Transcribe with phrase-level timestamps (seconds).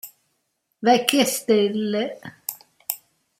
[0.81, 2.17] Vecchie Stelle".